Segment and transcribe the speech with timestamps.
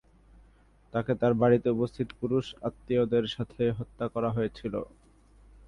[0.93, 4.73] তাকে তার বাড়িতে উপস্থিত পুরুষ আত্মীয়দের সাথে হত্যা করা হয়েছিল।